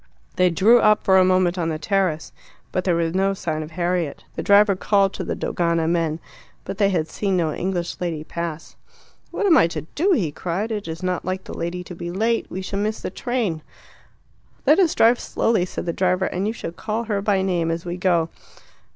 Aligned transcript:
They 0.35 0.49
drew 0.49 0.79
up 0.79 1.03
for 1.03 1.19
a 1.19 1.23
moment 1.23 1.59
on 1.59 1.69
the 1.69 1.77
terrace. 1.77 2.31
But 2.71 2.85
there 2.85 2.95
was 2.95 3.13
no 3.13 3.35
sign 3.35 3.61
of 3.61 3.69
Harriet. 3.69 4.23
The 4.35 4.41
driver 4.41 4.75
called 4.75 5.13
to 5.13 5.23
the 5.23 5.35
Dogana 5.35 5.87
men. 5.87 6.19
But 6.65 6.79
they 6.79 6.89
had 6.89 7.07
seen 7.07 7.37
no 7.37 7.53
English 7.53 7.97
lady 7.99 8.23
pass. 8.23 8.75
"What 9.29 9.45
am 9.45 9.55
I 9.59 9.67
to 9.67 9.81
do?" 9.93 10.13
he 10.13 10.31
cried; 10.31 10.71
"it 10.71 10.87
is 10.87 11.03
not 11.03 11.23
like 11.23 11.43
the 11.43 11.55
lady 11.55 11.83
to 11.83 11.93
be 11.93 12.09
late. 12.09 12.47
We 12.49 12.63
shall 12.63 12.79
miss 12.79 12.99
the 12.99 13.11
train." 13.11 13.61
"Let 14.65 14.79
us 14.79 14.95
drive 14.95 15.19
slowly," 15.19 15.65
said 15.67 15.85
the 15.85 15.93
driver, 15.93 16.25
"and 16.25 16.47
you 16.47 16.53
shall 16.53 16.71
call 16.71 17.03
her 17.03 17.21
by 17.21 17.43
name 17.43 17.69
as 17.69 17.85
we 17.85 17.95
go." 17.95 18.29